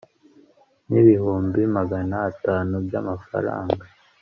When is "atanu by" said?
2.29-2.93